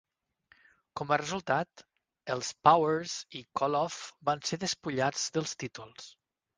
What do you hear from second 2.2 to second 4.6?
els Powers i Koloff van